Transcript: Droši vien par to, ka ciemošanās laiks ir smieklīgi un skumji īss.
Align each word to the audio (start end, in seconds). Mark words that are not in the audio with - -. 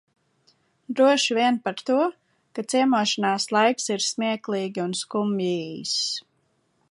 Droši 0.99 1.35
vien 1.39 1.59
par 1.67 1.83
to, 1.89 1.97
ka 2.55 2.63
ciemošanās 2.73 3.47
laiks 3.57 3.87
ir 3.97 4.05
smieklīgi 4.07 4.85
un 4.87 4.97
skumji 5.03 5.53
īss. 5.69 6.09